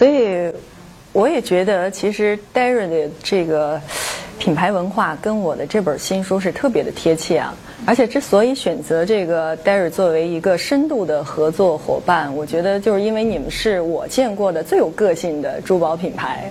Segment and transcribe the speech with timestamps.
[0.00, 0.50] 所以
[1.12, 3.78] 我也觉得，其实 Derry 的这个
[4.38, 7.54] 品牌文化跟我的这本新书是特别的贴切啊。
[7.84, 16.50] 而且之所以选择这个 Derry 作为一个深度的合作伙伴，我觉得就是因为你们是我见过的最有个性的珠宝品牌。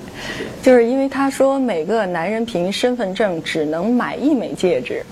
[0.62, 5.04] 就是因为他说每个男人凭身份证只能买一枚戒指，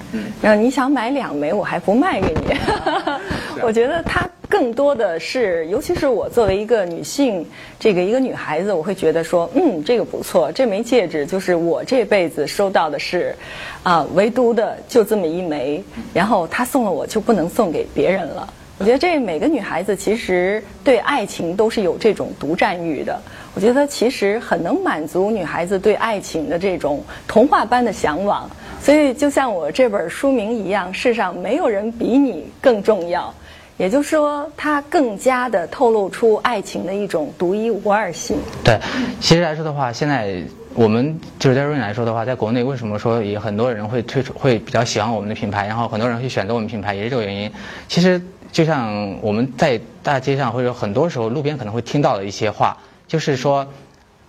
[0.43, 2.55] 然后你想买两枚，我还不卖给你。
[3.63, 4.29] 我觉得他。
[4.49, 7.45] 更多的是，尤其是我作为一个女性，
[7.79, 13.35] 这个一个女孩子，我会觉得说，嗯，这个不错，这枚戒指就是我这辈子收到的是，
[13.83, 15.83] 啊，唯独的就这么一枚，
[16.13, 18.53] 然后他送了我就不能送给别人了。
[18.79, 23.19] 我觉得这每个女孩子其实对爱情都是有这种独占欲的。
[23.55, 28.47] 我觉得其实很能满足女孩子对爱情的这种童话般的向往。
[28.79, 33.33] 所以就像我这本书名一样，世上没有人比你更重要。
[33.77, 38.37] 也就是说，它更加的透露出爱情的一种独一无二性。
[38.63, 38.79] 对，
[39.21, 40.41] 其实来说的话，现在
[40.73, 47.51] 我们就是在瑞来说的话，在国内为什么说也很多人会推出，会比较喜欢我们的品牌，然后很多人会选择我们品牌，也是这个原因。
[47.87, 48.19] 其实
[48.51, 52.75] 就像我们在大街上或者很多时候路边可能会听到的一些话，
[53.07, 53.67] 就是说，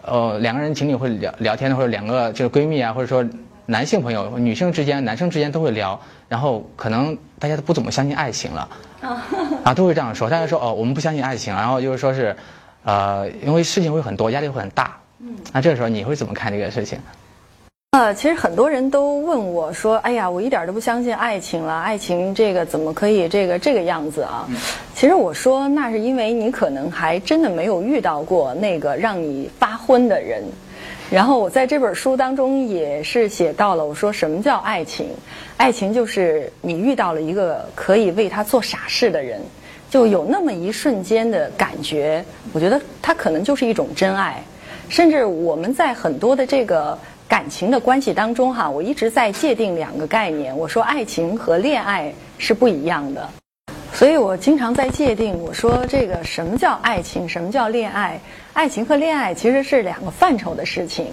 [0.03, 3.27] 呃，两个人情侣会聊聊天的，或者两个就是闺蜜啊，或者说
[3.65, 5.99] 男性朋友、女性之间、男生之间都会聊，
[6.29, 8.69] 然后可能大家都不怎么相信爱情了。
[9.65, 10.29] 啊， 都会这样说。
[10.29, 12.37] 大家说哦，我们不相信爱情，然后就是说是，
[12.85, 14.97] 呃，因为事情会很多，压力会很大。
[15.21, 16.99] 嗯，那这个时候你会怎么看这个事情？
[17.93, 24.47] 呃，其实很多人都问我说：“哎呀，我一点都不相信爱情了，爱情这个怎么可以这个这个样子啊？”
[24.95, 30.43] 其实我说，那是因为你可能还真的没有遇到过那个让你发昏的人。
[31.11, 35.09] 然后我在这本书当中也是写到了，我说什么叫爱情？
[35.57, 39.41] 爱情就是你遇到了一个可以为他做傻事的人，
[39.89, 42.23] 就有那么一瞬间的感觉。
[42.53, 44.43] 我觉得他可能就是一种真爱。
[44.91, 50.57] 甚至我们在很多的这个感情的关系当中，哈，我一直在界定两个概念。
[50.57, 53.29] 我说爱情和恋爱是不一样的。
[53.93, 58.21] 所以我经常在界定，我说这个什么叫爱情，什么叫恋爱？
[58.53, 61.07] 爱情和恋爱其实是两个范畴的事情。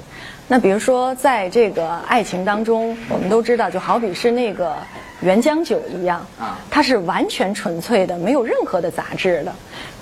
[0.48, 4.76] 那比如说，在这个爱情当中，我们都知道，就好比是那个
[5.22, 6.26] 原浆酒一样，
[6.70, 9.52] 它是完全纯粹的，没有任何的杂质的。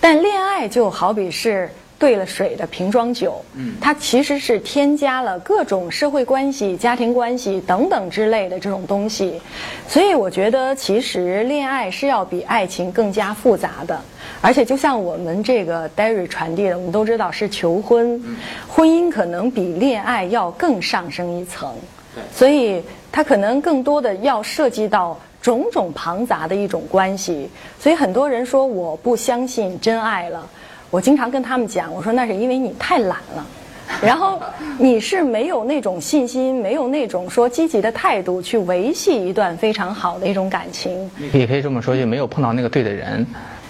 [0.01, 1.69] 但恋爱就好比是。
[2.03, 3.41] 兑了水的瓶装酒，
[3.79, 9.39] 它其实是添加了各种社会关系、家庭关系等等之类的这种东西，
[9.87, 13.97] 所以我觉得其实恋爱是要比爱情更加复杂的，
[14.41, 18.21] 而且就像我们这个 Derry 传递的，我们都知道是求婚，
[18.67, 21.73] 婚姻可能比恋爱要更上升一层，
[22.35, 27.49] 所以它可能更多的要涉及到种种庞杂的一种关系，
[27.79, 30.45] 所以很多人说我不相信真爱了。
[30.93, 33.43] 我经常跟他们讲，我说那是因为你太懒了，
[33.99, 34.39] 然后
[34.77, 41.09] 你是没有那种信心，没有那种说积极的态度去维系一段非常好的一种感情。
[41.33, 43.25] 也可以这么说，就没有碰到那个对的人。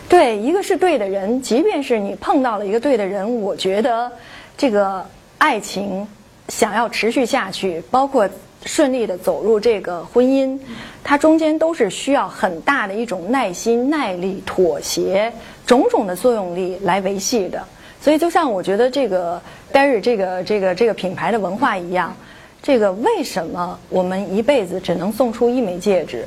[0.09, 4.11] 对，一个是对的人，即便是你碰到了一个对的人，我觉得
[4.57, 5.01] 这个
[5.37, 6.05] 爱情
[6.49, 8.29] 想要持续下去，包括
[8.65, 10.59] 顺利的走入这个婚姻，
[11.01, 15.31] 它中间都是需要很大的一种耐心、耐力、妥协。
[15.65, 17.63] 种种的作用力来维系的，
[18.01, 19.41] 所以就像我觉得这个
[19.71, 22.15] Derry 这个这个这个品牌的文化一样，
[22.61, 26.25] 这个为什么我们一辈子只能送出一枚戒指？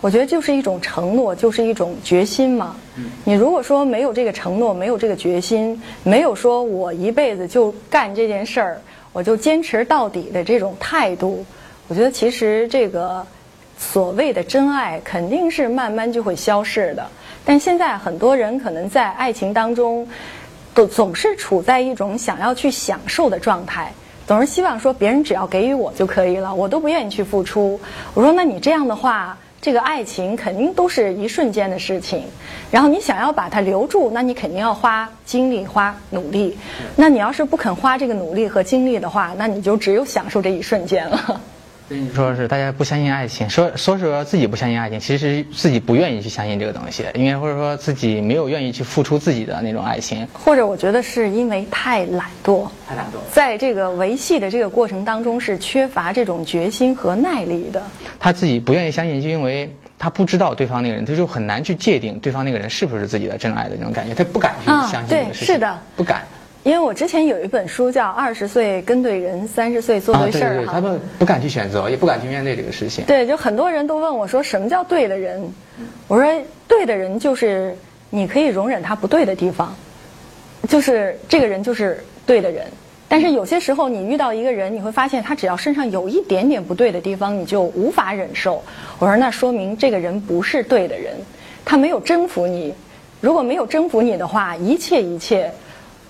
[0.00, 2.74] 我觉得就是一种承诺，就是一种决心嘛。
[3.24, 8.80] 你如果说没有这个承诺，没有这个决心，没有说我一辈子就干这件事儿，
[9.12, 11.46] 我就坚持到底的这种态度，
[11.86, 13.24] 我觉得其实这个
[13.78, 17.06] 所谓的真爱肯定是慢慢就会消逝的。
[17.44, 20.06] 但现在很多人可能在爱情当中，
[20.74, 23.92] 都总是处在一种想要去享受的状态，
[24.26, 27.78] 总是希望说别人只要给予我就可以了，我都不愿意去付出。
[28.14, 32.24] 我说那你这样的话，这个爱情肯定都是一瞬间的事情，
[32.70, 36.56] 然后你想要把它留住，那你肯定要花精力、花努力。
[36.96, 41.40] 那你要是不肯花这个努力和精力的话，那你就只有享受这一瞬间了。
[42.14, 57.82] 说是大家不相信爱情，说说是说自己不相信爱情，其实自己不愿意去相信这个东西，因为或者说自己没有愿意去付出自己的那种爱情，或者我觉得是因为太懒惰，太懒惰，在这个维系的这个过程当中是缺乏这种决心和耐力的。
[58.18, 66.22] 他自己不愿意相信，就因为他不知道对方那个人，他就很难去界定对方那个人是不是自己的真爱的那种感觉，他不敢去相信这个事情，是的，不敢。
[66.64, 73.04] 因为我之前有一本书叫《二十岁跟对人，三十岁做对事儿》哈，他们不敢去选择，也不敢去面对这个事情。
[73.04, 75.42] 对，就很多人都问我说：“什么叫对的人？”
[76.06, 77.76] 我说：“对的人就是
[78.10, 79.74] 你可以容忍他不对的地方，
[80.68, 82.64] 就是这个人就是对的人。
[83.08, 88.62] 但是有些时候，你遇到一个人，你会发现他只要身上有一点点不对的地方，你就无法忍受。
[89.00, 91.12] 我说，那说明这个人不是对的人，
[91.64, 92.72] 他没有征服你。
[93.20, 95.52] 如果没有征服你的话，一切一切，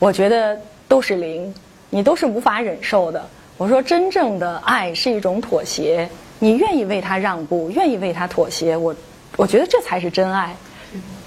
[0.02, 0.58] 我觉得
[0.88, 1.54] 都是零，
[1.88, 3.24] 你都是无法忍受的。
[3.56, 6.08] 我说，真正的爱是一种妥协，
[6.40, 8.92] 你愿意为他让步，愿意为他妥协，我
[9.36, 10.56] 我觉得这才是真爱。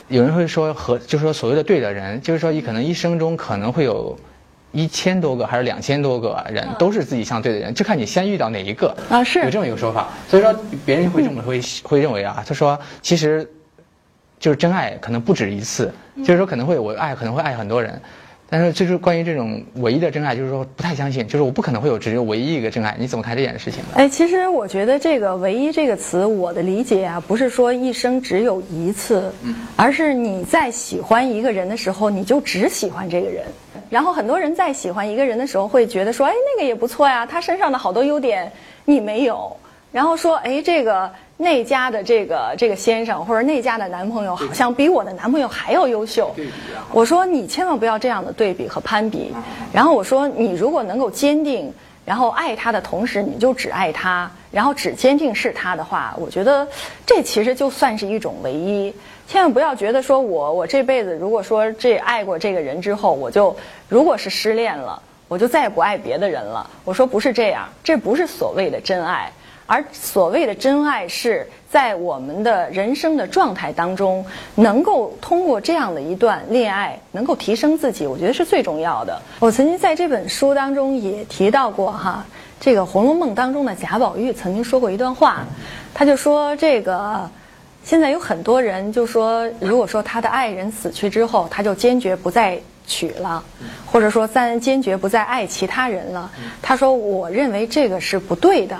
[0.09, 4.13] 有人会说和就是说所谓的对的人，就是说你可能一生中可能会有。
[4.73, 10.09] 一千多个还是两千多个人都是自己相对的人，就看你先遇到哪一个啊，是有这么一个说法。
[10.27, 10.53] 所以说
[10.85, 13.49] 别人会这么会会认为啊，他说其实
[14.37, 18.01] 就是真爱可能不止一次，就是说可能会我爱可能会爱很多人。
[18.57, 22.95] 但是就是关于这种唯一的真爱，就是说不太相信，就是我不可能会有只有唯一一个真爱。
[22.97, 23.89] 你怎么看这件事情呢？
[23.95, 29.29] 哎，其实我觉得这个“唯一”这个词，我的理解啊，不是说一生只有一次，
[29.75, 33.43] 而是你在喜欢一个人的时候，你就只喜欢这个人。
[33.89, 38.49] 然后很多人在喜欢一个人的时候，会觉得说，哎，那个也不错呀，他身上的好多优点
[38.85, 39.53] 你没有。
[39.91, 41.11] 然后说，哎，这个。
[41.37, 46.33] 那家的这个这个先生或者那家的男朋友好像比我的男朋友还要优秀。
[46.93, 49.33] 我说你千万不要这样的对比和攀比。
[49.73, 51.73] 然后我说你如果能够坚定，
[52.05, 56.65] 然后爱他的同时你就只爱他，然后只坚定是他的话，我觉得
[57.05, 58.93] 这其实就算是一种唯一。
[59.27, 63.53] 千万不要觉得说我我这辈子如果说这爱过这个人之后，我就
[63.89, 66.69] 如果是失恋了，我就再也不爱别的人了。
[66.85, 69.29] 我说不是这样，这不是所谓的真爱。
[69.67, 74.23] 而所谓的真爱，是在我们的人生的状态当中，
[74.53, 79.19] 能够通过这样的一段恋爱，能够提升自己，我觉得是最重要的。
[79.39, 82.23] 我曾经在这本书当中也提到过哈，
[82.59, 85.43] 这个《红楼梦》当中的贾宝玉曾经说过一段话，
[85.95, 87.27] 他就说这个
[87.83, 93.43] 现在有很多人就说，如果说他的爱人死去之后，他就坚决不再娶了，
[93.83, 96.29] 或者说再坚决不再爱其他人了。
[96.61, 98.79] 他说，我认为这个是不对的。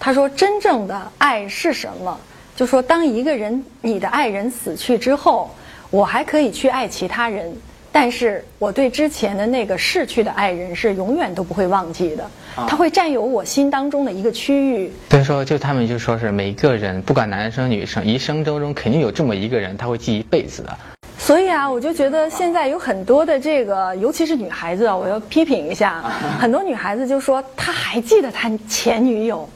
[0.00, 2.18] 他说：“真正的爱是什么？
[2.56, 5.54] 就说当一个人你的爱人死去之后，
[5.90, 7.54] 我还可以去爱其他人，
[7.92, 12.24] 但是我对之前的那个逝去的爱人是永远都不会忘记的。
[12.66, 14.90] 他会占有我心当中的一个区域。
[15.10, 20.78] 所以说，就他们就说是每个人，不管男生女生，一生当中肯定有这么一个人，他会记一辈子的。
[21.18, 26.02] 所以啊，我就觉得现在有很多的这个，尤其是女孩子啊，我要批评一下，
[26.40, 29.46] 很多女孩子就说她还记得她前女友。”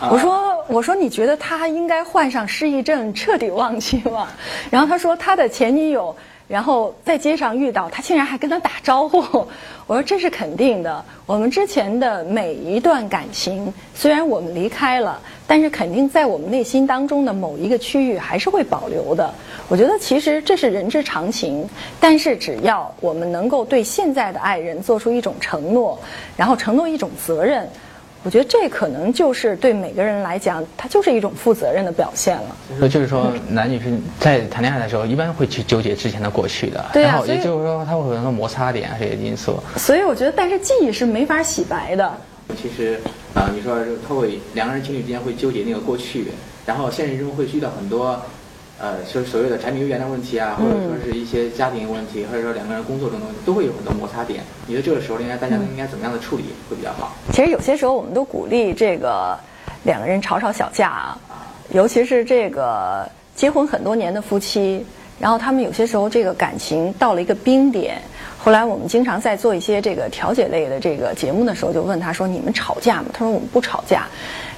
[0.00, 4.28] 我说，我说，你觉得他应该患上失忆症，彻底忘记吗？
[4.70, 6.14] 然后他说，他的前女友，
[6.48, 9.18] 然后在街上遇到他，竟然还跟他打招呼。
[9.86, 11.04] 我说，这是肯定的。
[11.26, 19.32] 我们之前的每一段感情，虽然我们离开了，但是肯定在我们内心当中的某一个区域还是会保留的。
[19.68, 21.68] 我觉得其实这是人之常情。
[22.00, 25.98] 但是只要我们能够对现在的爱人做出一种承诺，
[26.36, 27.68] 然后承诺一种责任。
[28.24, 32.56] 我觉得这可能就是对每个人来讲，它就是一种负责任的表现了。
[32.78, 39.62] 说就是说，男女生在谈恋爱的时候，一般会去纠结之前的过去的，然后也就是说，他会有很多摩擦点这些因素。
[39.76, 42.10] 所以我觉得，但是记忆是没法洗白的。
[42.56, 42.98] 其实，
[43.34, 43.78] 啊，你说
[44.08, 46.28] 他会两个人情侣之间会纠结那个过去，
[46.64, 48.18] 然后现实中会遇到很多。
[48.80, 54.42] 呃，就是所谓的柴米油盐的问题啊，或者说是一些家庭问题，或者说两个人工作中的问题，都会有很多摩擦点。
[54.66, 57.14] 你觉得这个时候应该大家应该怎么样的处理会比较好？
[57.32, 59.38] 其实有些时候我们都鼓励这个
[59.84, 61.18] 两个人吵吵小架啊，
[61.70, 64.84] 尤其是这个结婚很多年的夫妻，
[65.20, 68.02] 然后他们有些时候这个感情到了一个冰点。
[68.36, 74.06] 后来我们经常在做一些这个调解类的这个节目的时候，就问他说：“你们吵架吗？”他说：“我们不吵架。”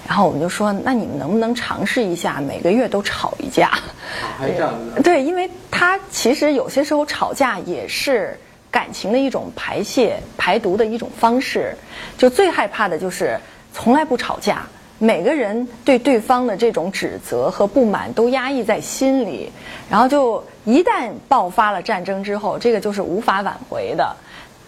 [0.06, 3.70] 然后我们就说，那你们能不能尝试一下每个月都吵一架？
[4.38, 5.02] 还这样子？
[5.02, 8.38] 对，因为他其实有些时候吵架也是
[8.70, 11.76] 感情的一种排泄、排毒的一种方式。
[12.16, 13.38] 就最害怕的就是
[13.72, 14.62] 从来不吵架，
[14.98, 19.50] 每个人对对方的这种指责和不满都压抑在心里，
[19.90, 24.16] 然后就一旦爆发了战争之后，这个就是无法挽回的。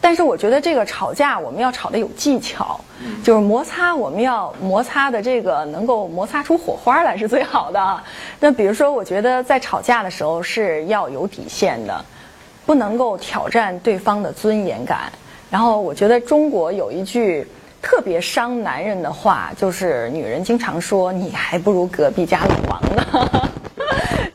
[0.01, 2.81] 但是我觉得这个吵架我们要吵得有技巧，
[3.23, 8.01] 就是摩擦我们要摩擦的这个能够摩擦出火花来是最好的。
[8.39, 12.05] 那比如说，我觉得在吵架的时候是要有底线的，
[12.65, 15.13] 不能够挑战对方的尊严感。
[15.51, 17.47] 然后我觉得中国有一句
[17.83, 23.49] 特别伤男人的话，就是女人经常说：“你还不如隔壁家老王呢。”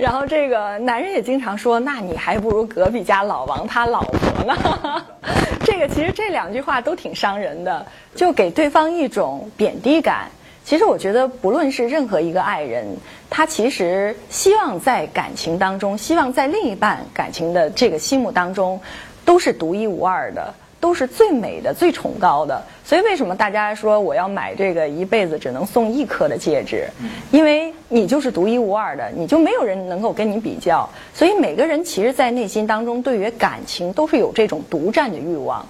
[0.04, 4.54] 然后这个男人也经常说：“那你还不如隔壁家老王他老婆呢。
[5.64, 10.30] ”这个其实这两句话都挺伤人的，就给对方一种贬低感。
[10.66, 12.86] 其实我觉得，不论是任何一个爱人，
[13.30, 18.78] 他其实希望在感情当中，希望在另一半感情的这个心目当中，
[19.24, 22.62] 都是独一无二的，都是最美的、最崇高的。
[22.84, 26.90] 所以为什么大家说我要买这个一辈子只能送一颗的戒指？
[27.32, 30.90] 因为你就是独一无二的，你就没有人能够跟你比较。
[31.14, 35.64] 所以每个人其实，在内心当中，对于感情都是有这种独占的欲望。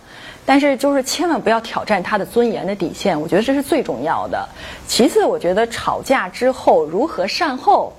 [0.46, 4.48] 但是就是千万不要挑战他的尊严的底线，我觉得这是最重要的。
[4.88, 7.92] 其次，我觉得吵架之后如何善后，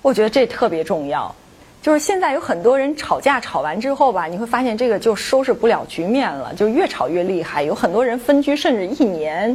[0.00, 1.34] 我觉得这特别重要。
[1.82, 7.62] 就是现在有很多人吵架吵完之后吧，你会发现这个就收拾不了局面了，就越吵越厉害。
[7.62, 9.54] 有很多人分居甚至一年，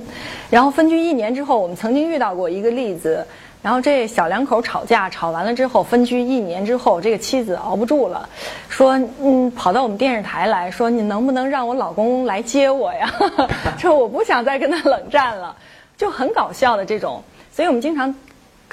[0.51, 3.25] 然后分居一年之后，我们曾经遇到过一个例子。
[3.63, 8.27] 然后这小两口吵架，吵完了之后分居一年之后，这个妻子熬不住了，
[8.67, 13.09] 说嗯，跑到我们电视台来说，你能不能让我老公来接我呀？
[13.79, 15.55] 说我不想再跟他冷战了，
[15.97, 17.23] 就很搞笑的这种。
[17.51, 18.13] 所以我们经常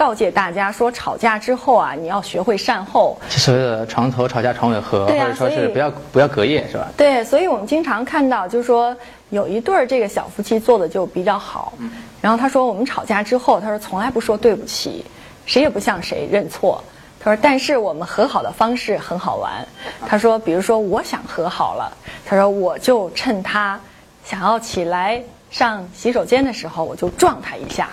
[0.00, 3.18] 告诫大家说，吵架之后啊，你要学会善后。
[3.28, 6.88] 所谓的床头吵架床尾和，对啊或者说是不要不要隔夜，是吧？
[6.96, 8.96] 对，所以我们经常看到，就是说
[9.28, 11.74] 有一对儿这个小夫妻做的就比较好。
[12.22, 15.04] 然后他说，我们吵架之后，他说从来不说对不起，
[15.44, 16.82] 谁也不向谁认错。
[17.22, 19.66] 他说，但是我们和好的方式很好玩。
[20.06, 21.92] 他说，比如说我想和好了，
[22.24, 23.78] 他说我就趁他
[24.24, 27.90] 想要起来上洗手间的时候，我就撞他一下。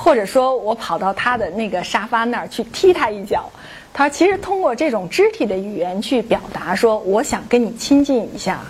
[0.00, 3.50] 或者说我跑到他的那个沙发那儿去踢他一脚，
[3.92, 8.60] 他其实通过这种肢体的语言去表达说，我想跟你亲近一下，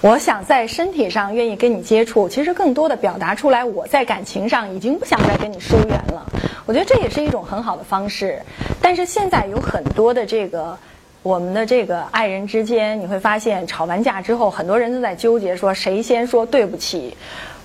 [0.00, 6.24] 我想在身体上愿意跟你接触，其实更多的表达出来我在感情上已经不想再跟你疏远了。
[6.64, 8.40] 我觉得这也是一种很好的方式。
[8.80, 10.78] 但是现在有很多的这个。
[11.22, 17.16] 我们的这个爱人之间，你会发现吵完架之后，很多人都在纠结说谁先说对不起。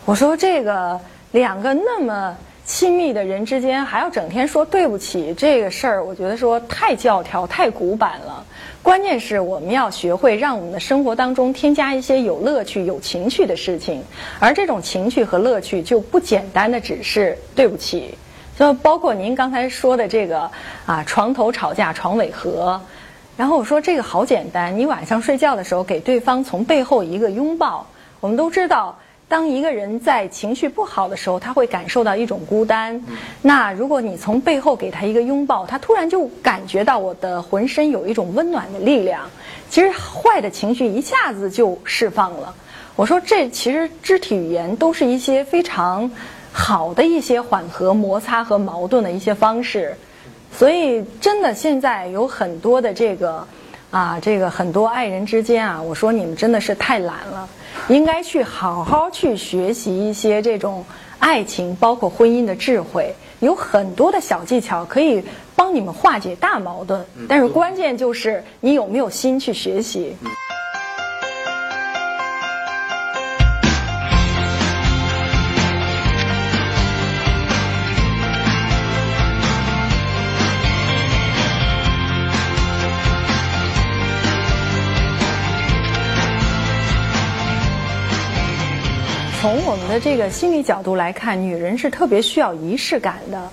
[0.03, 0.99] 我说这个
[1.31, 2.35] 两个那么
[2.71, 8.45] 亲密的人之间，还要整天说对不起，这个事儿，我觉得说太教条、太古板了。
[8.81, 14.01] 关键是我们要学会让我们的生活当中添加一些有乐趣、有情趣的事情，
[14.39, 18.15] 而这种情趣和乐趣就不简单的只是对不起。
[18.57, 20.49] 就包括您刚才说的这个
[20.85, 22.79] 啊，床头吵架床尾和。
[23.35, 27.85] 然后我说这个好简单，你晚上睡觉的时候给对方从背后一个拥抱。
[28.21, 28.97] 我们都知道，
[29.31, 33.01] 当一个人在情绪不好的时候，他会感受到一种孤单。
[33.41, 39.29] 那如果你从背后给他一个拥抱，他突然就感觉到我的浑身有一种温暖的力量。
[39.69, 42.53] 其实坏的情绪一下子就释放了。
[42.97, 46.11] 我说这其实肢体语言都是一些非常
[46.51, 49.95] 好的一些缓和摩擦和矛盾的一些方式。
[50.51, 53.47] 所以，真的现在有很多的这个，
[53.91, 57.47] 啊，这个很多爱人之间啊，我说你们真的是太懒了，
[57.89, 60.83] 应该去好好去学习一些这种
[61.19, 65.23] 爱情，包括婚姻的智慧，有很多的小技巧可以
[65.55, 67.05] 帮你们化解大矛盾。
[67.27, 70.15] 但是关键就是你有没有心去学习。
[89.41, 93.49] 从我们的这个心理角度来看，女人是特别需要仪式感的。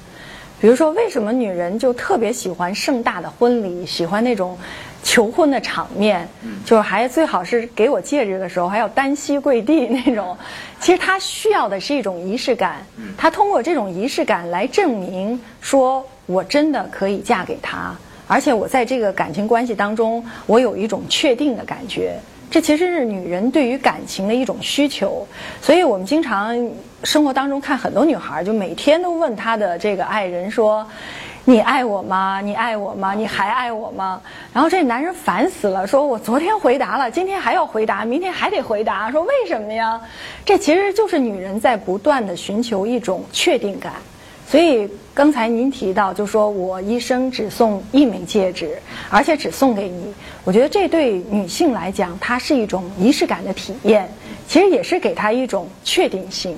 [0.61, 4.59] 比如说，为什么女人就特别喜欢盛大的婚礼，喜欢那种
[5.03, 6.29] 求婚的场面，
[6.63, 10.37] 就是还最好是给我戒指的时候还要单膝跪地那种。
[10.79, 12.85] 其实她需要的是一种仪式感，
[13.17, 22.15] 她通过这种仪式感来证明说我真的可以嫁给他，而且我在这个感情关系当中，我有一种确定的感觉。
[22.51, 25.27] 这其实是女人对于感情的一种需求，
[25.61, 26.57] 所以我们经常
[27.05, 30.87] 生活当中看很多女孩，就每天都问她的这个爱人说
[31.45, 32.41] ：“你爱我吗？
[32.41, 33.13] 你爱我吗？
[33.13, 34.21] 你还爱我吗？”
[34.55, 40.01] 然后这男人烦死了，说：“我昨天回答了，今天还要回答，明天还得回答。”说为什么呀？
[40.45, 43.93] 这其实就是女人在不断的寻求一种确定感。
[44.51, 48.79] 所以刚才您提到，就说我一生只送一枚戒指，
[49.11, 50.15] 而且只送给你。
[50.43, 54.11] 我觉得这对女性来讲，它是一种仪式感的体验，
[54.47, 56.57] 其实也是给她一种确定性。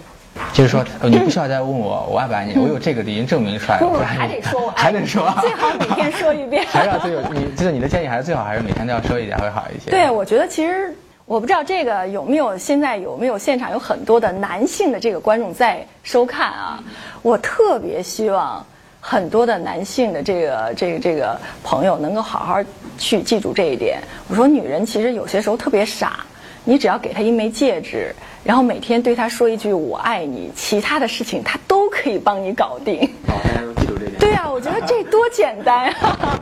[0.53, 3.87] 就是说，呃你不需要再问我我爱不爱你，我有这个已经证明出来了。
[3.89, 6.65] 不，我还得说 还得说，最好每天说一遍。
[6.71, 9.91] 还是要最有你，就是你的建议还是最好还是每天都要说一点会好一些。
[9.91, 10.97] 对，我觉得其实
[11.31, 16.83] 我不知道这个有没有现在有没有现场有很多的男性的这个观众在收看啊，
[17.23, 18.67] 我特别希望
[18.99, 22.59] 很多的男性的这个这个这个朋友能够好好
[22.99, 24.01] 去记住这一点。
[24.27, 26.27] 我说女人其实有些时候特别傻，
[26.65, 28.13] 你只要给她一枚戒指。
[28.43, 33.09] 然后每天对她说一句“我爱你”，其他的事情她都可以帮你搞定。
[33.29, 34.19] 好，大家都记住这点。
[34.19, 36.40] 对呀、我觉得这多简单啊！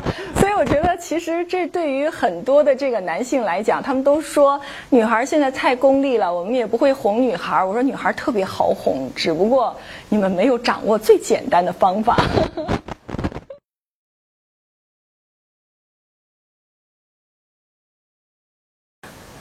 [1.08, 4.60] 其其实这对于很多的这个男性来讲，他们都说
[4.90, 7.64] 女孩现在太功利了，我们也不会哄女孩。
[7.64, 9.74] 我说女孩特别好哄，只不过
[10.10, 12.18] 你们没有掌握最简单的方法。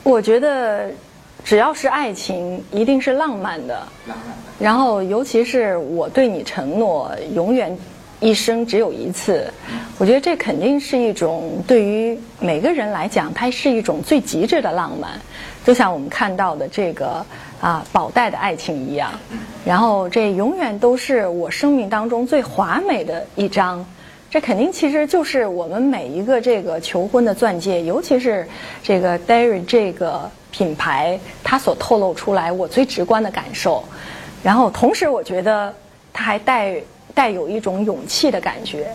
[0.03, 0.89] 我觉得，
[1.43, 3.75] 只要是爱情，一定是浪漫的。
[4.07, 4.25] 浪漫。
[4.57, 7.77] 然后，尤其是我对你承诺，永远
[8.19, 9.51] 一生只有一次。
[9.97, 15.11] 我觉得这肯定是一种对于每个人来讲，它是一种最极致的浪漫。
[15.65, 17.25] 就像我们看到的这个
[17.59, 19.11] 啊，宝黛的爱情一样。
[19.65, 23.85] 然后，这永远都是我生命当中最华美的一章。
[24.29, 28.47] 这肯定其实就是我们每一个这个求婚的钻戒，尤其是
[28.83, 33.83] 这个 Dairy 这个品牌，它所透露出来我最直观的感受。
[34.43, 35.73] 然后同时，我觉得
[36.13, 36.75] 它还带
[37.17, 38.93] 带有一种勇气的感觉，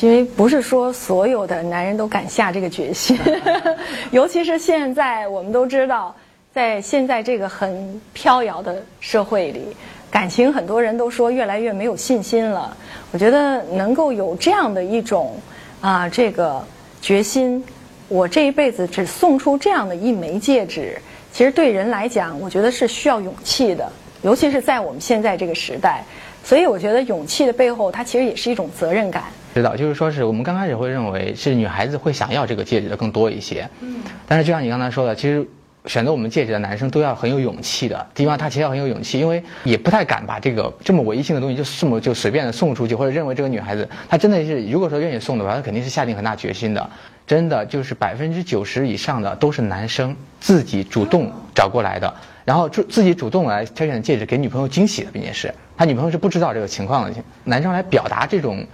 [0.00, 3.16] 因为不是说所有的男人都敢下这个决心，
[4.10, 6.12] 尤其是现在我们都知道，
[6.52, 9.62] 在现在这个很飘摇的社会里。
[10.10, 12.76] 感情很多人都说越来越没有信心了，
[13.12, 15.36] 我觉得能够有这样的一种
[15.80, 16.62] 啊这个
[17.00, 17.64] 决心，
[18.08, 21.00] 我这一辈子只送出这样的一枚戒指，
[21.32, 23.90] 其实对人来讲，我觉得是需要勇气的，
[24.22, 26.04] 尤其是在我们现在这个时代，
[26.44, 29.24] 所以我觉得勇气的背后，它其实也是一种责任感。
[29.54, 33.96] 知道，就是说是我们刚开始会认为是女孩子会想要这个戒指的更多一些，嗯，
[34.26, 35.46] 但是就像你刚才说的，其实。
[35.86, 46.90] 选择我们戒指的男生都要很有勇气的，地方他其实要很有勇气，因为也不太敢把这个这么唯一性的东西就这么就随便的送出去，或者认为这个女孩子她真的是如果说愿意送的话，她肯定是下定很大决心的。
[47.26, 57.22] 真的就是百分之九十以上的都是男生自己主动找过来的，然后自自己主动来挑选戒指给女朋友惊喜的，并且是他女朋友是不知道这个情况的。
[57.44, 58.64] 男生来表达这种，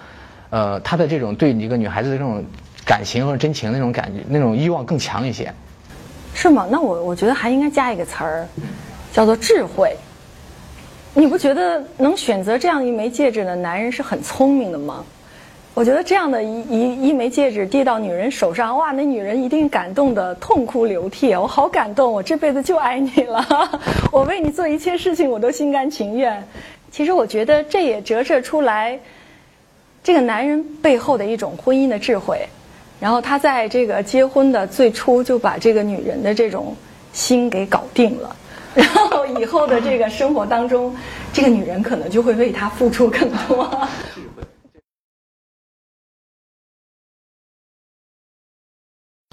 [0.51, 2.45] 呃，他的这种对一个女孩子的这种
[2.85, 5.53] 感情或者真情那种感觉那种欲望更强一些。
[6.35, 6.67] 是吗？
[6.71, 8.47] 那我我觉得还应该加一个词儿，
[9.13, 9.97] 叫做智慧。
[11.15, 15.05] 你不觉得能选择这样一枚戒指的男人是很聪明的吗？
[15.75, 21.35] 我觉得这样的一一一枚戒指递到女人手上，哇，那女人一定感动的痛哭流涕。
[21.35, 23.45] 我好感动，我这辈子就爱你了，
[24.11, 26.43] 我为你做一切事情我都心甘情愿。
[26.91, 28.99] 其实我觉得这也折射出来
[30.03, 32.47] 这个男人背后的一种婚姻的智慧。
[33.01, 36.77] 然后他在这个结婚的最初就把这个女人的这种
[37.13, 38.35] 心给搞定了，
[38.75, 40.93] 然后以后的这个生活当中，
[41.33, 43.89] 这个女人可能就会为他付出更多。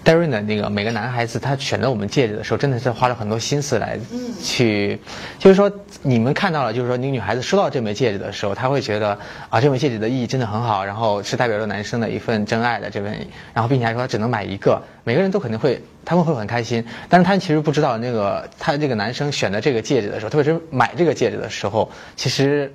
[0.05, 3.99] 戴瑞的那个每个男孩子，他选择我们戒指的时候，真的是花了很多心思来
[4.39, 4.99] 去，
[5.39, 5.69] 就是说
[6.03, 9.17] 你们看到了，就是说你女孩子收到这枚戒指的时候，她会觉得
[9.49, 13.11] 啊，这枚戒指的意义真的很好，然后是代表着男生的一份真爱的这份，
[13.51, 22.71] 然后并且还说只能买一个，每个人都肯定会他们会很开心，但是他其实不知道那个他这个男生选择这个戒指的时候，特别是买这个戒指的时候，其实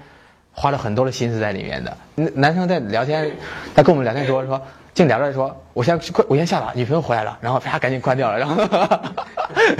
[0.50, 1.96] 花了很多的心思在里面的。
[2.34, 3.30] 男生在聊天，
[3.72, 4.60] 他跟我们聊天说说。
[4.92, 8.56] 净聊着说，我先快，我先下了，女朋友回来了，然后啪赶紧关掉了，然后，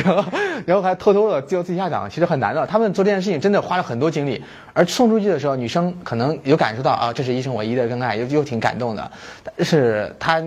[0.04, 0.24] 然后，
[0.66, 2.66] 然后还偷偷的就自己下岗，其实很难的。
[2.66, 4.42] 他们做这件事情真的花了很多精力，
[4.72, 9.10] 而送出去的时候，女生可能有感受到啊，这是一生唯一的真爱，又又挺感动的，
[9.42, 10.42] 但是他，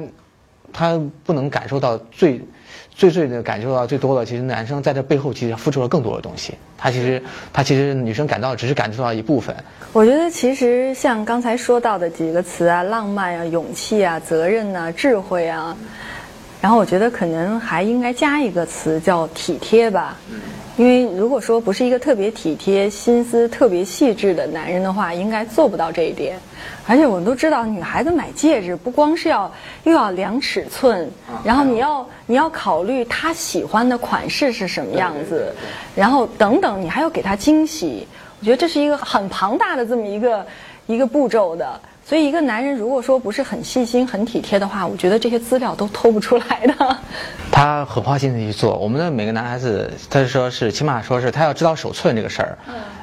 [0.71, 2.41] 他不能感受到最。
[2.95, 6.53] 最最的感受到最多的，其实男生在这背后其实付出了更多的东西。
[6.77, 9.55] 他其实他其实女生感到只是感受到一部分。
[9.93, 15.75] 我觉得其实像刚才说到的几个词啊，浪漫啊、勇气啊、责任啊、智慧啊，
[16.63, 20.17] 然后我觉得可能还应该加一个词叫体贴吧。
[20.77, 26.39] 因为如果说不是一个特别体贴、心思特别细致的男人的话，应该做不到这一点。
[26.87, 29.51] 而且我们都知道，女孩子买戒指不光是要
[29.83, 31.11] 又要量尺寸，
[31.43, 35.53] 然后你要你要考虑她喜欢的款式是什么样子，
[35.93, 38.07] 然后等等，你还要给她惊喜。
[38.39, 40.47] 我觉得这是一个很庞大的这么一个
[40.87, 41.77] 一个步骤的。
[42.05, 46.97] 所以，一个男人如果说不是很细心、很体贴的话，我觉得这些资料都偷不出来的。
[47.49, 48.75] 他很花心思去做。
[48.77, 52.57] 我们的每个男孩子，他说是起码说是他要知道手寸这个事儿，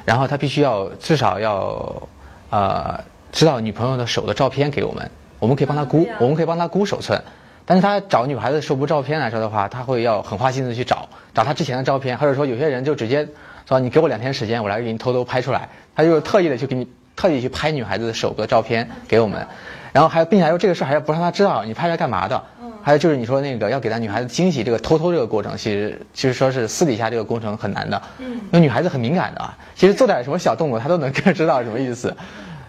[0.05, 2.07] 然后他必须要至少要，
[2.51, 5.09] 呃，知道女朋友的手的照片给我们，
[5.39, 7.19] 我们可以帮他估，我们可以帮他估手寸。
[7.65, 13.27] 但是他找女孩子手部照片来说的话，他会要很花心思去找，找他之前的照片，或者说有些人就直接
[13.67, 16.87] 说你给我两天时间，我来给你偷偷拍出来，他就特意的去给你。
[17.21, 19.45] 特意去拍女孩子的手的照片给我们，
[19.93, 22.43] 然后还有并且还说这个事还要不让她知道你拍来干嘛的。
[22.81, 28.01] 还有就是你说那个要给她女孩子惊喜，这个偷偷这个过程，其实其实说是私底下这个过程很难的。
[28.17, 32.17] 嗯，因为女孩子很敏感的，其实做点什么小动作她都能知道什么意思。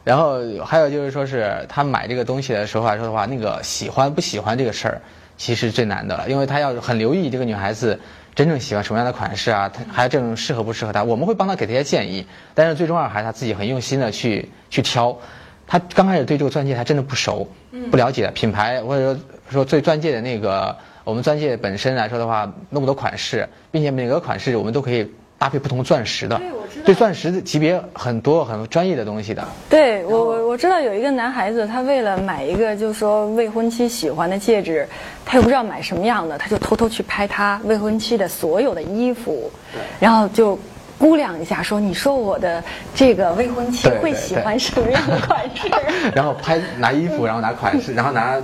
[0.04, 0.36] 然后
[0.66, 5.00] 还有就是说是她买这个东西的时候来说的话，那个喜欢不喜欢这个事儿，
[5.38, 7.98] 其实最难的了，因为她要很留意这个女孩子
[8.34, 11.04] 真正喜欢什么样的款式啊，他还有这种适合不适合他。
[11.04, 15.16] 我们会帮他给他一些建议，但是最重要还是他自己很用心的去去挑。
[15.66, 17.46] 他刚开始对这个钻戒他真的不熟，
[17.90, 25.10] 不了解品牌或者说说对钻戒的那个，我们钻戒本身来说的话，那么多款式，并且每个款式我们都可以。
[25.42, 26.40] 搭配不同钻石的，
[26.84, 29.44] 对，钻石的级别很多很专业的东西的。
[29.68, 34.86] 对我我我知道有一个男孩子，他为了买一个就是说未婚妻喜欢的戒指，
[35.26, 39.50] 他又不知道买什么样的，他就偷偷去拍他未婚妻的所有的衣服，
[39.98, 40.56] 然后就
[41.02, 42.62] 估量一下，说你说我的
[42.94, 45.68] 这个未婚妻会喜欢什么样的款式？
[46.14, 48.36] 然后拍拿衣服，然后拿款式，然后拿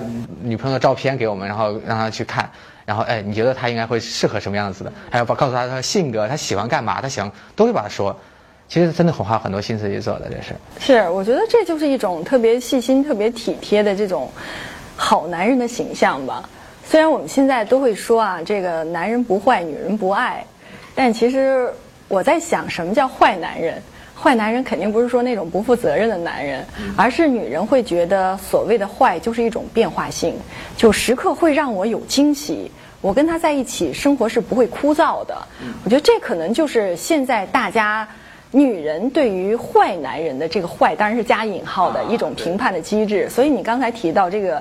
[0.42, 2.50] 女朋友的照片给我们，然后让他去看。
[2.84, 4.92] 然后，哎，你觉得他应该会适合什么样子的？
[5.08, 8.18] 还要把告诉他他性格，他喜欢干嘛，他想都会把他说。
[8.66, 10.54] 其实真的很花很多心思去做的，这是。
[10.80, 14.28] 是，我觉得这就是一种特别细心、特别体贴的这种
[14.96, 16.42] 好男人的形象吧。
[16.84, 20.44] 虽然我们现在都会说啊，这个男人不坏，女人不爱，
[20.94, 21.72] 但其实
[22.08, 23.80] 我在想，什么叫坏男人？
[24.20, 26.66] 坏男人肯定不是说那种不负责任的男人，
[26.96, 30.34] 而是女人会觉得所谓的坏就是一种变化性，
[30.76, 32.68] 就时刻会让我有惊喜。
[33.00, 35.36] 我跟他在一起，生活是不会枯燥的。
[35.84, 38.08] 我觉得这可能就是现在大家
[38.50, 43.30] 女人对于坏男人的这个坏，当然是加引号的一种评判的机制。
[43.30, 44.60] 所以你刚才提到这个。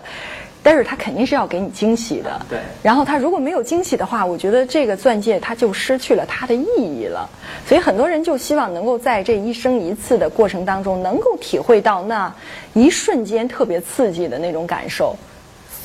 [0.67, 2.60] 但是他肯定是要给你惊喜的，对。
[2.84, 7.30] 然后他如果没有惊喜的话，我觉得这个钻戒它就失去了它的意义了。
[7.65, 12.36] 所以很多人就希望能够在这一生一次的过程当中，能够体会到那
[12.73, 15.15] 一瞬间特别刺激的那种感受。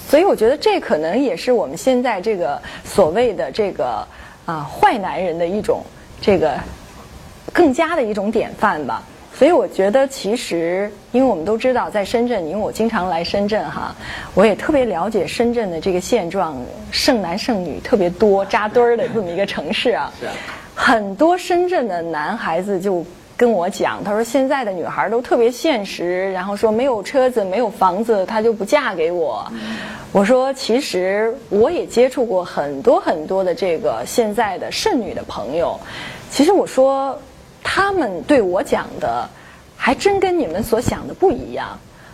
[0.09, 4.05] 所以我觉得这可能也是我们现在这个所谓的这个
[4.47, 5.81] 啊坏男人的一种
[6.21, 6.59] 这个
[7.53, 9.01] 更加的一种典范吧。
[9.35, 13.93] 所以我觉得，其实，因为我们都知道，在深圳，因为我经常来深圳哈，
[14.35, 16.57] 我也特别了解深圳的这个现状，
[16.93, 20.13] 剩男剩女特别多扎堆儿的这么一个城市啊。
[20.21, 20.29] 是。
[20.75, 23.05] 很多深圳的男孩子就
[23.37, 29.51] 跟我讲，他说现在的女孩都特别现实，然后说没有车子、没有房子，她就不嫁给我。
[30.13, 35.81] 我说，其实我也接触过很多很多的这个现在的剩女的朋友，
[36.31, 37.19] 其实我说。
[37.75, 39.27] 他们对我讲的，
[39.79, 41.69] 还真跟你们所想的不一样。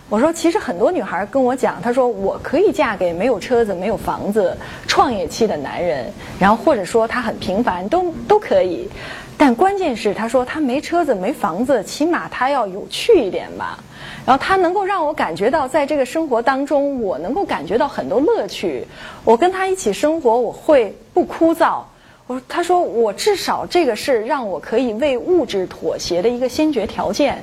[0.08, 8.88] 我说，其实很多女孩跟我讲，她说我可以嫁给没有车子、没有房子、创业期的男人，然后或者说他很平凡，都都可以。
[9.36, 13.80] 但关键是，她说他没车子、没房子，起码他要有趣一点吧。
[14.24, 18.86] 然后他能够让我感觉到，在这个生活当中，我能够感觉到很多乐趣。
[19.24, 21.80] 我跟他一起生活，我会不枯燥。
[22.28, 27.42] 我他说我至少这个是让我可以为物质妥协的一个先决条件，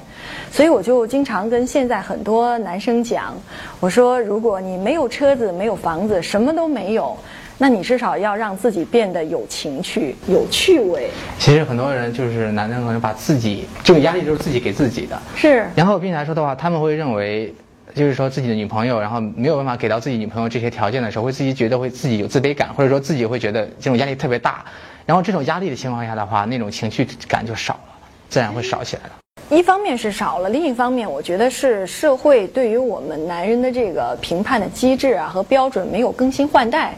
[0.51, 3.35] 所以我就经常跟现在很多男生讲，
[3.79, 7.17] 我说如果你没有车子没有房子什么都没有，
[7.57, 11.09] 那你至少要让自己变得有情趣有趣味。
[11.39, 15.65] 其实很多人就是男生可能把自己这个压力都是自己给自己的，是。
[15.75, 17.51] 然后并且来说的话，他们会认为。
[17.93, 24.65] 就是说自己的女朋友，然后没有办法给到自己女朋友这些条件的时候，会自己觉得会自己有自卑感，或者说自己会觉得这种压力特别大。
[25.05, 27.93] 然后这种压力的情况下的话，那种情绪感就少了，
[28.27, 29.11] 自然会少起来了。
[29.55, 36.95] 一方面是少了，另一方面我觉得是社会对于我们男人的这个评判的机制啊和标准没有更新换代。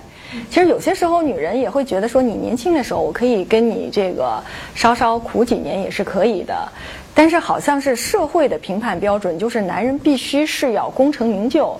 [0.50, 4.42] 其实有些时候女人也会觉得说，你年轻的时候我可以跟你这个
[4.74, 6.54] 稍稍苦几年也是可以的。
[7.18, 11.76] 但是好像是社会的评判标准，就是男人必须是要功成名就，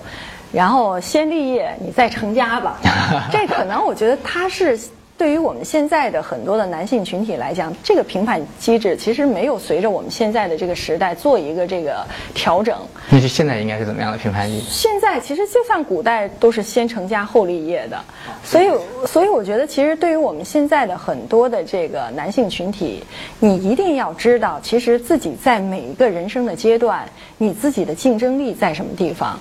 [0.52, 2.76] 然后先立业，你再成家吧。
[3.30, 4.76] 这可能我觉得他是。
[5.18, 12.78] 对于我们现在的很多的男性群体来讲，这个评判机制其实没有随着我们现在的这个时代做一个这个调整。
[13.10, 14.66] 那就现在应该是怎么样的评判机制？
[14.70, 18.00] 现在其实就算古代都是先成家后立业的，
[18.44, 18.70] 所以
[19.08, 23.02] 所以我觉得其实对于我们现在的很多的这个男性群体，
[23.40, 27.04] 你一定要知道，其实自己在每一个人生的阶段，
[27.38, 29.36] 你自己的竞争力在什么地方。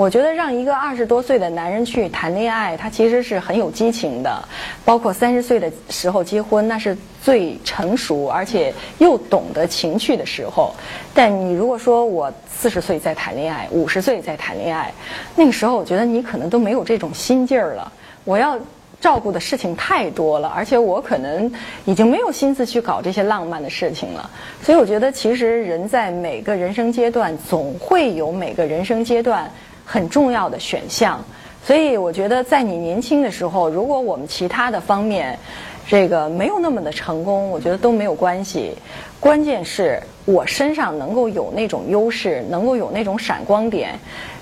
[0.00, 4.42] 我觉得让一个二十多岁的男人去谈恋爱，他其实是很有激情的。
[4.82, 10.72] 包括三十岁的时候结婚，那是最成熟而且又懂得情趣的时候。
[11.12, 14.90] 但你如果说我四十岁在谈恋爱，五十岁在谈恋爱，
[15.36, 17.92] 那个时候我觉得你可能都没有这种心劲儿了。
[18.24, 18.58] 我要
[19.02, 21.52] 照顾的事情太多了，而且我可能
[21.84, 24.30] 已经没有心思去搞这些浪漫的事情了。
[24.62, 29.50] 所以我觉得，其实人在每个人生阶段，总会有每个人生阶段。
[29.92, 31.20] 很重要的选项，
[31.66, 35.36] 所以我觉得在你年轻的时候，如果我们其他的方面，
[35.88, 38.76] 这个没有那么的成功，我觉得都没有关系。
[39.18, 43.98] 关键是我身上能够有那种优势，能够有那种闪光点，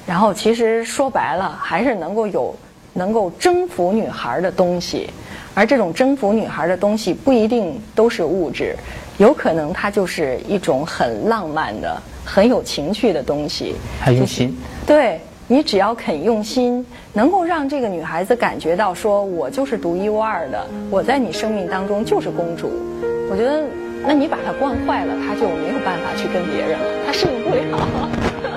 [0.07, 2.55] 然后其实说白了，还是能够有
[2.93, 5.09] 能够征服女孩的东西，
[5.55, 8.77] 而这种征服女孩的东西不一定都是物质，
[9.17, 13.75] 有可能它就是一种很浪漫的、很有情趣的东西。
[13.99, 14.55] 还用心。
[14.87, 15.19] 对
[15.51, 16.85] 你只要肯用心，
[17.15, 22.71] 能够让这个女孩子感觉到说，我就是独一无二的，我在你生命当中就是公主。
[23.31, 23.65] 我觉得，
[24.07, 28.48] 那你把她惯坏了，她就没有办法去跟别人了，她适应不了。